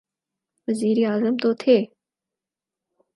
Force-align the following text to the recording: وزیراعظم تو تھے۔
وزیراعظم 0.67 1.35
تو 1.41 1.49
تھے۔ 1.61 1.77